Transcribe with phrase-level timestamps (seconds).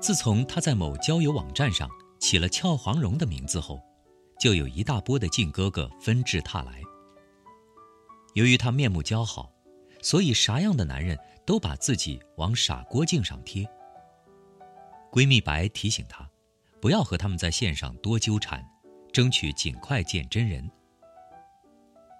[0.00, 1.88] 自从他在某交友网站上
[2.20, 3.80] 起了“俏黄蓉”的名字后，
[4.38, 6.82] 就有一大波的靖哥哥纷至沓来。
[8.34, 9.50] 由于他面目姣好，
[10.02, 13.66] 所以啥样的男人都把自己往傻郭靖上贴。
[15.10, 16.28] 闺蜜白提醒她，
[16.84, 18.62] 不要和他们在线上多纠缠，
[19.10, 20.70] 争取尽快见真人。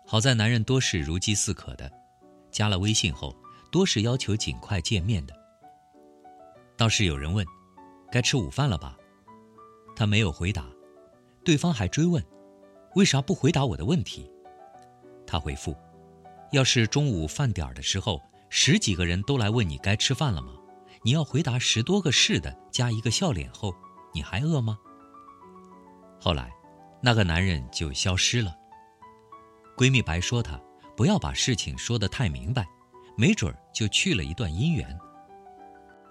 [0.07, 1.93] 好在男人多是如饥似渴的，
[2.51, 3.37] 加了微信后
[3.71, 5.35] 多是要求尽快见面的。
[6.79, 7.47] 倒是有人问。
[8.11, 8.97] 该吃午饭了吧？
[9.95, 10.65] 他没有回答，
[11.45, 12.25] 对方还追问
[12.97, 14.33] ：“为啥不回答我的问题？”
[15.29, 15.77] 他回复
[16.53, 20.55] ：“要是中午饭点儿的时候，十几个人都来问你该吃饭了吗？
[21.03, 23.75] 你要回答十多个是的，加一个笑脸后，
[24.15, 24.79] 你还饿吗？”
[26.19, 26.51] 后来，
[27.03, 28.57] 那个男人就消失了。
[29.77, 30.59] 闺蜜白说他
[30.97, 32.67] 不要把事情说得太明白，
[33.17, 34.99] 没准儿就去了一段姻缘。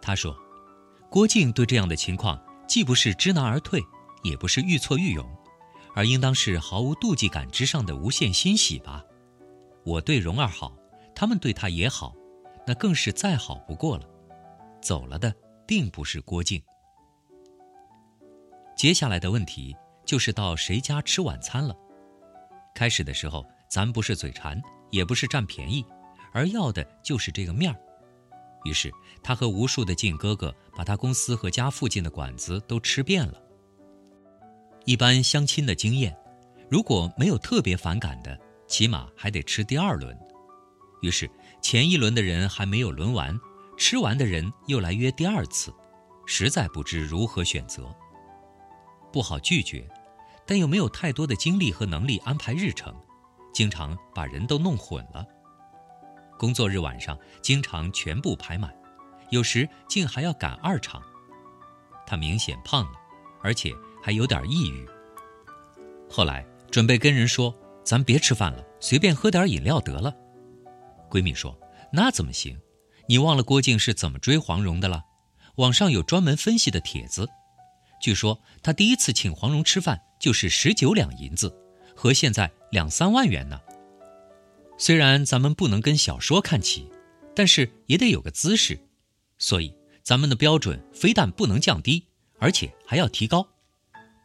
[0.01, 0.37] 他说。
[1.09, 3.79] 郭靖对这样的情况，既不是知难而退，
[4.23, 5.23] 也不是愈挫愈勇，
[5.93, 9.03] 而应当是毫无妒忌感之上的无限欣喜吧。
[9.85, 10.75] 我对蓉儿好，
[11.13, 12.15] 他们对她也好，
[12.65, 14.09] 那更是再好不过了。
[14.81, 15.31] 走了的
[15.67, 16.59] 定不是郭靖。
[18.83, 21.73] 接下来的问题就是到谁家吃晚餐了。
[22.75, 25.85] 开始的时候，咱不是嘴馋，也不是占便宜，
[26.33, 27.79] 而要的就是这个面儿。
[28.65, 28.91] 于是，
[29.23, 33.41] 他和无数的靖哥哥把他公司和家附近的馆子都吃遍了。
[34.83, 36.13] 一般相亲的经验，
[36.69, 38.37] 如果没有特别反感的，
[38.67, 40.13] 起码还得吃第二轮。
[41.01, 41.31] 于是，
[41.61, 43.39] 前一轮的人还没有轮完，
[43.77, 45.73] 吃完的人又来约第二次，
[46.25, 47.89] 实在不知如何选择。
[49.13, 49.87] 不好拒绝，
[50.45, 52.93] 但又没有太多的精力和能力安排日程，
[53.53, 55.25] 经常把人都弄混了。
[56.37, 58.73] 工作日晚上经常全部排满，
[59.29, 61.01] 有时竟还要赶二场。
[62.05, 62.99] 他明显胖了，
[63.41, 64.85] 而且还有点抑郁。
[66.09, 70.13] 后来准备跟人说：“咱别吃饭了，随便喝点饮料得了。”
[71.09, 71.57] 闺蜜说
[71.93, 72.59] ：“那怎么行？
[73.07, 75.03] 你忘了郭靖是怎么追黄蓉的了？
[75.57, 77.29] 网上有专门分析的帖子。
[78.03, 81.55] 据说他第一次请黄蓉吃饭就是十九两银子，
[81.95, 83.61] 和现在两三万元呢。”
[84.77, 86.89] 虽然咱们不能跟小说看齐，
[87.33, 88.77] 但是也得有个姿势，
[89.37, 92.05] 所以咱们的标准非但不能降低，
[92.39, 93.47] 而且还要提高。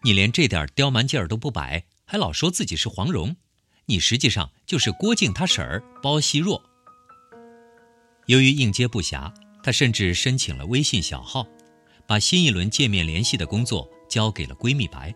[0.02, 3.36] 你连这点刁蛮劲儿都不摆，还老说自己是黄蓉，
[3.86, 6.60] 你实际上就是郭靖他婶儿包惜弱。
[8.26, 11.46] 由于应接不暇，他甚至申请了微信小号，
[12.08, 15.14] 把新一轮见面联系的工作交给了闺蜜白。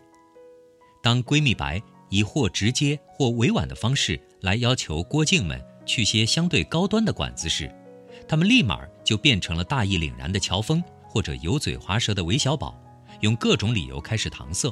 [1.01, 4.17] 当闺蜜白以或直接或委婉的方式。
[4.43, 7.73] 来要求郭靖们去些相对高端的馆子时，
[8.27, 12.77] 他们立马就变成了大义凛然的乔峰或者油嘴滑舌的韦小宝，
[13.21, 14.69] 用各种理由开始搪塞。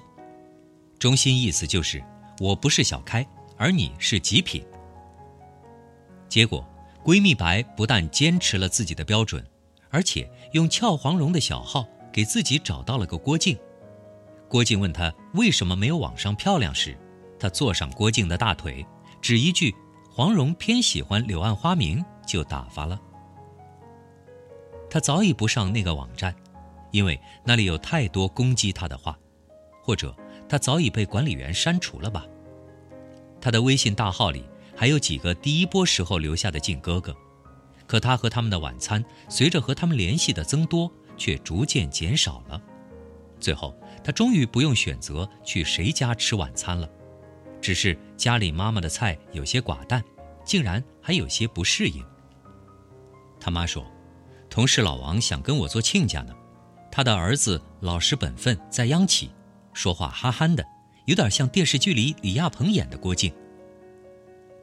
[0.99, 2.03] 中心意思就是
[2.39, 3.25] 我不是小开，
[3.57, 4.61] 而你是极品。
[6.27, 6.67] 结果，
[7.01, 9.41] 闺蜜白不但坚持了自己的标准，
[9.89, 13.57] 而且用俏黄蓉的小号给自己找到了个郭靖。
[14.47, 16.97] 郭靖问他为什么没有网上漂亮时，
[17.39, 18.85] 他坐上郭靖的大腿。
[19.21, 19.73] 只一句
[20.09, 22.99] “黄蓉偏喜欢柳暗花明”就打发了。
[24.89, 26.35] 他早已不上那个网站，
[26.91, 29.17] 因为那里有太多攻击他的话，
[29.83, 30.15] 或者
[30.49, 32.25] 他早已被管理员删除了吧。
[33.39, 34.43] 他的微信大号里
[34.75, 37.15] 还有几个第一波时候留下的靖哥哥，
[37.85, 42.59] 可他和他们的晚餐随着和他们联系的增多，却逐渐减少了。
[43.39, 46.89] 最后，他终于不用选择去谁家吃晚餐了。
[47.61, 50.03] 只是家里妈妈的菜有些寡淡，
[50.43, 52.03] 竟然还有些不适应。
[53.39, 53.85] 他妈说
[54.49, 56.33] ：“同事老王想跟我做亲家呢，
[56.91, 59.29] 他的儿子老实本分，在央企，
[59.73, 60.65] 说话憨憨的，
[61.05, 63.31] 有点像电视剧里李亚鹏演的郭靖。”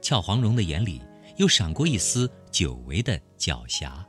[0.03, 1.01] 俏黄蓉的眼里
[1.37, 4.05] 又闪过一丝久违的狡黠。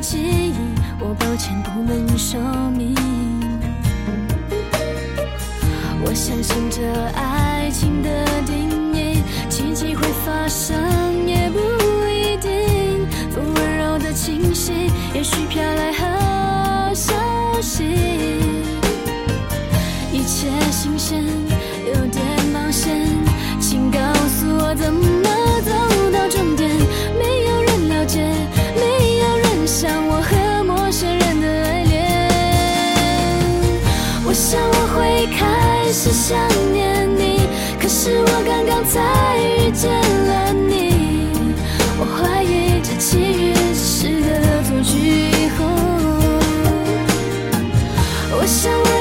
[0.00, 0.54] 记忆，
[1.00, 2.40] 我抱歉不能说
[2.70, 2.94] 明。
[6.04, 6.82] 我相信这
[7.14, 11.58] 爱情的定义，奇迹会发生也不
[12.08, 13.06] 一定。
[13.30, 14.72] 风温柔的气息，
[15.14, 17.12] 也许飘来好消
[17.60, 17.84] 息。
[20.12, 21.24] 一切新鲜，
[34.38, 36.38] 我想我会开始想
[36.72, 37.40] 念你，
[37.76, 41.26] 可是我刚刚才遇见了你。
[41.98, 45.66] 我怀疑这奇遇只是个错句后，
[48.30, 48.97] 我想我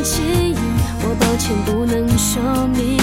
[0.00, 0.56] 感觉太奇异，
[1.02, 2.96] 我抱歉不能说明。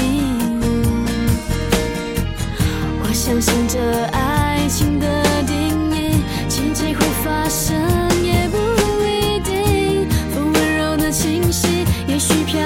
[3.00, 3.80] 我相信这
[4.12, 7.78] 爱情的定义，奇迹会发生
[8.24, 8.58] 也不
[9.06, 10.10] 一定。
[10.34, 12.60] 风温柔的清晰，也许飘